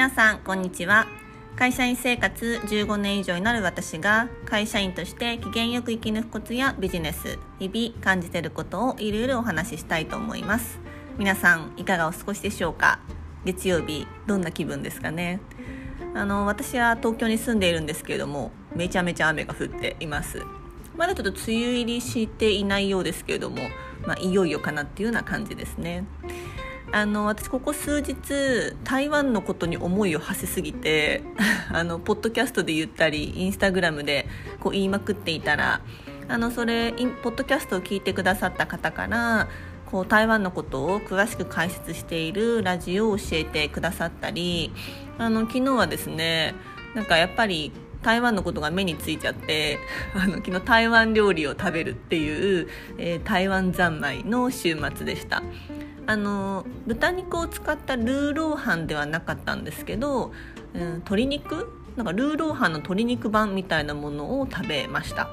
[0.00, 1.06] 皆さんこんにちは。
[1.56, 10.80] 会社員生活15年以上になる私が会社員として機嫌よく生き抜くコツやビジネス日々感じてることをいろいろお話ししたいと思います。
[11.18, 12.98] 皆さんいかがお過ごしでしょうか？
[13.44, 15.38] 月曜日どんな気分ですかね？
[16.14, 20.42] あの私は東京に住んでいるんですけれどもめちゃめちゃ雨が降っています。
[20.96, 23.68] まだちょっと梅雨入りしていないようですけれども、
[24.06, 26.06] まあ、いよいよかなっていうような感じですね。
[26.92, 28.16] あの私ここ数日
[28.82, 31.22] 台湾のことに思いを馳せすぎて
[31.70, 34.26] あのポッドキャストで言ったりインスタグラムで
[34.58, 35.80] こう言いまくっていたら
[36.28, 39.48] あのそれポッドキャストを聞いてくださった方から
[39.86, 44.72] こう台湾のことを詳しく解説しているラジオを教えてくださったり
[45.18, 46.54] あの昨日はですね
[46.94, 49.78] なんかやっぱり台湾のことが目についちゃって
[50.14, 52.68] あの昨日台湾料理を食べるっていう、
[52.98, 55.42] えー、台湾三昧の週末でした。
[56.10, 60.32] あの豚肉を使ったルーローハンではなかったんですけど、
[60.74, 61.72] うん、鶏肉？
[61.94, 65.28] なんかルーローハンの鶏肉版みたいなものを食べました、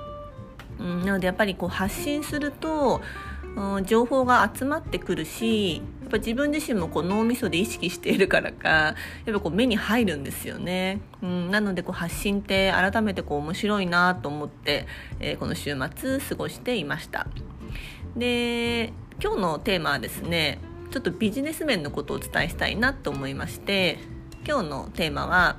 [0.79, 3.01] うん、なのでやっぱりこう発信すると、
[3.55, 8.93] うん、情報が集まってくるしやっぱ自分自身もこう脳みそで意識しているからかや
[9.31, 14.85] っぱこう目に入るんですよね、うん、なのでこう発信って改めてこう面白いなと思って、
[15.19, 17.27] えー、この週末過ごしていました。
[18.15, 20.59] で今日のテーマはですね
[20.91, 23.99] ちょっとビジネス面のことをお伝えしたいなと思いまして
[24.47, 25.57] 今日のテーマは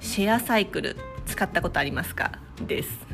[0.00, 2.32] シェアサイクル使ったことありますか？
[2.66, 3.06] です。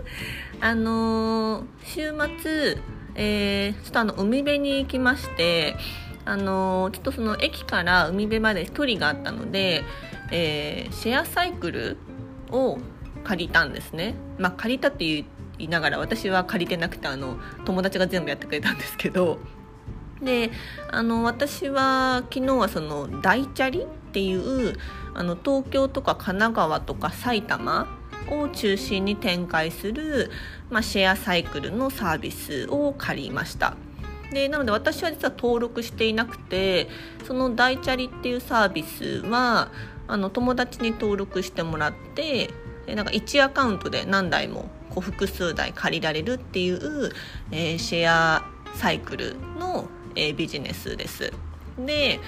[0.60, 2.78] あの、週末、
[3.14, 5.76] えー、ちょっとあの海辺に行きまして
[6.24, 9.84] あの、ちょっとその駅から海辺まで距離があったので、
[10.30, 11.96] えシェアサイクル
[12.50, 12.78] を
[13.24, 14.14] 借りたんですね。
[14.38, 15.24] まあ借りたって言
[15.58, 19.38] いながら私は借りてなくてあの友達が全部やってくれたんですけど
[20.22, 20.50] で
[20.90, 24.76] あの私は昨日はその大チャリっていう
[25.14, 27.86] あの東京とか神奈川とか埼玉
[28.30, 30.30] を中心に展開する、
[30.70, 33.76] まあ、シェアサイクルのサービスを借りました。
[34.32, 36.88] でなので私は実は登録していなくて
[37.24, 39.70] その大チャリっていうサービスは
[40.08, 42.50] あの友達に登録してもらって
[42.88, 47.12] なんか1アカウントで何台もこう複数台借りられるっていう、
[47.50, 51.32] えー、シェアサイクルの、えー、ビジネスです。
[51.78, 52.20] で、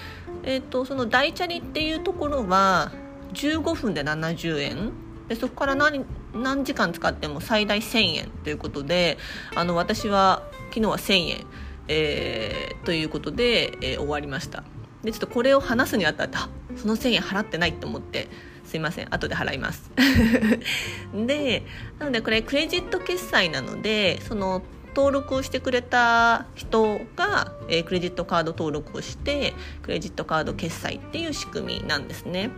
[0.44, 2.93] えーと、その大チャリっていうところは
[3.32, 4.93] 15分で70円。
[5.28, 9.19] でそこから何何時間使っても最大1000円ということで
[9.54, 11.47] あの私は昨日は1000円、
[11.88, 14.65] えー、ということで、えー、終わりました。
[15.03, 16.38] でちょっとこれを話すにあたって
[16.76, 18.28] その1000円払ってないと思って
[18.65, 19.91] すいません後で払います。
[21.15, 21.62] で
[21.99, 24.62] なのでこれクレジット決済なのでその
[24.99, 32.51] 登録をしてくれた人が、えー、クレジットカード登録をしてクレジットカード決済っていう仕組みなんですね。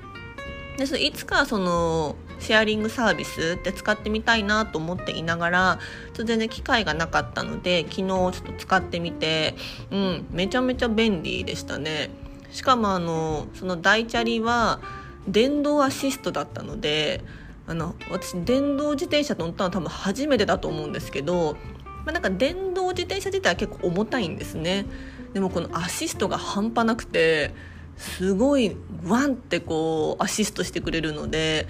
[0.78, 9.54] でそいつかそのシェアリングサービスって使ってみたいなと思っていながらちょっと全然機会がなかったので昨日ちょっと使ってみて、
[9.90, 12.08] うん、めちゃめちゃ便利でしたね。
[12.50, 14.80] しかもあのその大チャリは
[15.28, 17.22] 電動アシストだったので
[17.66, 21.56] あの私電動自転車乗ったの多分初めてだと思うんですけど、
[22.04, 24.86] まあ、なんか電動自転車自体は結構重たいんですね。
[25.32, 27.54] でもこのアシストが半端なくて
[27.96, 31.68] すごいワンってこうアシストしてくれるので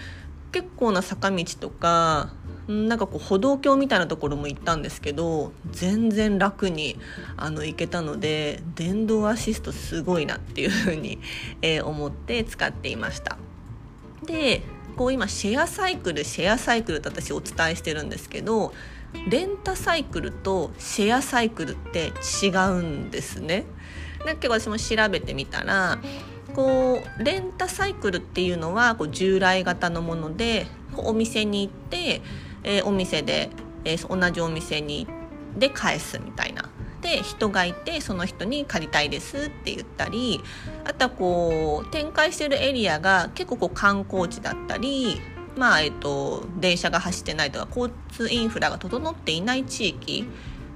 [0.52, 2.32] 結構な坂道とか
[2.68, 6.96] なんかこう歩道橋みたいなところも行ったんですけど全然楽に
[7.36, 11.18] あの行けたので電動アシストすごいなっていうふうに、
[11.62, 13.36] えー、思って使っていました。
[14.24, 18.72] でこう今シェアサイクルシェアサイクルって私お伝えしてるんですけど
[19.28, 22.12] レンタサイクルとシェアサイクルって
[22.42, 23.64] 違うんですね
[24.24, 25.98] だけど私も調べてみたら
[26.54, 32.20] こうレンタサイクルっていうのはこう従来型のものでお店に行って
[32.62, 33.50] えー、お店で、
[33.84, 35.06] えー、同じお店に
[35.56, 36.59] で返すみたいな。
[37.10, 40.40] で人がいてその人に借りたいですって言ったり
[40.84, 45.20] あとはこう展開してるエリアが結構こう観光地だったり
[45.56, 50.24] まあえっと電車が走ってないとか交通インフラが整っていない地域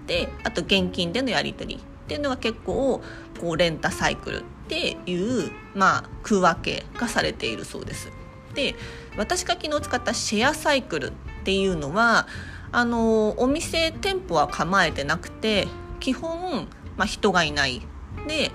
[0.09, 3.01] であと現金でのやり取りっていうのが結構
[3.41, 8.11] こうレンタサイクルっていうまあ区分けがされているそうです。
[8.55, 8.75] で
[9.17, 11.13] 私が昨日使ったシェアサイクルっ
[11.45, 12.27] ていうのは
[12.73, 15.69] あのお店店舗は構えてなくて
[16.05, 16.69] 基本、
[16.99, 17.81] まあ、人がいない。
[18.29, 18.51] で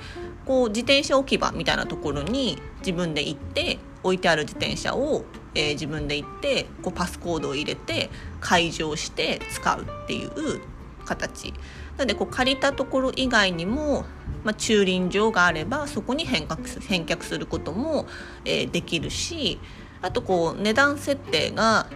[0.46, 8.10] こう自転車置き場みたいなところに自分で行って置いてある自転車を、えー、自分で行ってこうパスコードを入れて
[8.40, 10.62] 解錠して使うっていう
[11.06, 11.54] 形。
[11.98, 14.06] なのでこう借りたところ以外にも
[14.44, 18.06] まあ、駐輪場があればそこに返却返却することも、
[18.46, 19.60] えー、できるし
[20.02, 21.88] あとこう値段設定が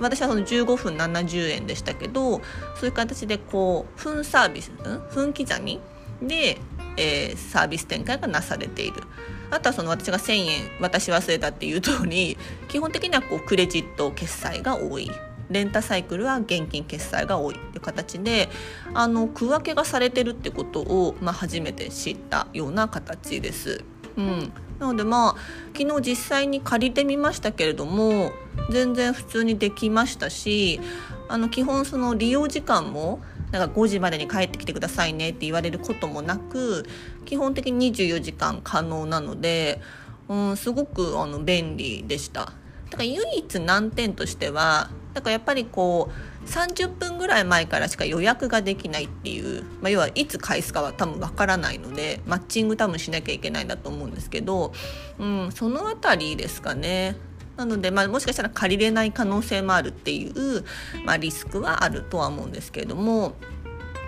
[0.00, 2.40] 私はその15分70円でしたけど
[2.76, 4.70] そういう形でこう分サービス、
[5.12, 5.80] 分刻み
[6.20, 6.58] で、
[6.96, 9.02] えー、サービス展開がなされている。
[9.50, 15.10] あとはその私が1,000円渡し忘れたっていう通り基本的にはこうクレジット決済が多い
[15.50, 18.48] レンタサイクルは現金決済が多いっていう形で
[18.94, 23.84] あの区分けがされてるってことを、まあ、初めて知ったような形です。
[24.16, 25.36] うん、なのでまあ
[25.76, 28.32] 昨日実際に借りてみましたけれども
[28.70, 30.80] 全然普通にできましたし
[31.28, 33.20] あの基本その利用時間も
[33.50, 36.86] なんか5時までに帰ってきてくださいねって言われることもなく
[37.24, 39.80] 基本的に24時間可能なので、
[40.28, 42.52] うん、すごくあの便利でした。
[42.90, 54.72] だから唯一難点としてはだからやっぱりこう30分ぐらい前からしか予約ができないっていう、まあ、要はいつ返すかは多分わからないのでマッチング多分しなきゃいけないんだと思うんですけど、
[55.18, 57.16] うん、その辺りですかね。
[57.56, 60.64] なので、まあ、もしかしたら借りれない可能性もあるっていう、
[61.04, 63.34] まあ、リスクはあるとは思うんですけれども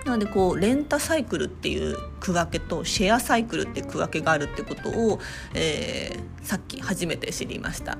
[0.05, 5.19] なのでこうレンタサイクルっていう区分けとシェアサイクルっていう区分けがあるってことを、
[5.53, 7.97] えー、さっき初めて知りました。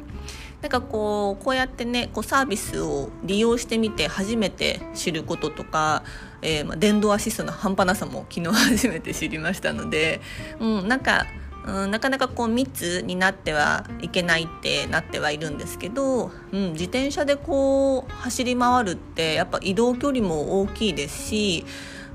[0.62, 6.04] なんかこうこうやってねこうサービスを利用してみて初めて知ることとか、
[6.42, 10.22] えー、まあ、電動アシストの半端なさも昨日初めて知りましたので、
[10.60, 11.26] うん、なんか
[11.66, 21.66] うん、なかなかこう密になってはいけないってなってはいるんですけど、うん、自転車でこう走り回るってやっぱ移動距離も大きいですし、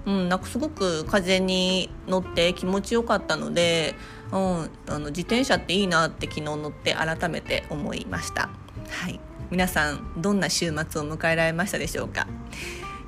[0.07, 3.95] うん、なんかすごく風に乗って気持ちよかったので、
[4.33, 8.49] うん、あの自転車っていいなって昨日乗って改めて思いました。
[8.89, 9.21] はい。
[9.51, 12.27] 皆さんどんな週末を迎えられましたでしょうか？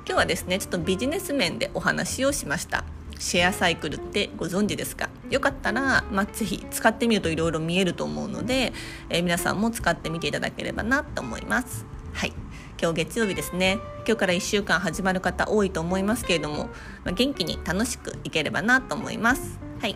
[0.05, 2.83] 今日はですねちょっとビジネス面でお話をしました。
[3.17, 5.09] シェアサイクルってご存知ですか？
[5.29, 8.73] よかったら、まあ、ぜひ使ってみるといろいろ見えると思うので、
[9.09, 11.85] えー、皆さんも使ってみていただければなと思います。
[12.13, 12.33] はい。
[12.81, 13.79] 今日月曜日ですね。
[14.05, 16.65] 今日から1週間始まる方多いと思いますけれども、
[17.03, 19.59] まあ、元気に楽しくいければなと思います。
[19.79, 19.95] はい。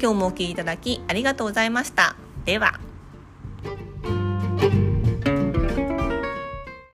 [0.00, 2.16] 今日もお聴きいただきありがとうございました。
[2.44, 2.95] では。